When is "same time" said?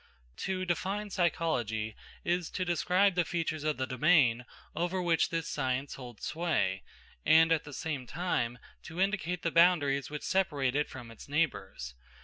7.71-8.57